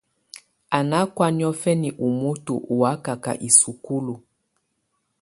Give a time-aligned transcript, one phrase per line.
[0.77, 4.13] Á ná kɔ̀á niɔ̀fɛna ú moto ù wakaka isukulu.